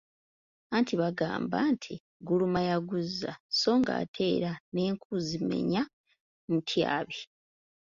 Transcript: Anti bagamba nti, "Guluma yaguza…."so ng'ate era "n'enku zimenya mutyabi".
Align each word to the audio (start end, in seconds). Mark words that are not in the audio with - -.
Anti 0.75 0.93
bagamba 1.01 1.57
nti, 1.73 1.93
"Guluma 2.27 2.59
yaguza…."so 2.69 3.69
ng'ate 3.79 4.21
era 4.35 4.51
"n'enku 4.73 5.13
zimenya 5.27 5.81
mutyabi". 6.49 7.19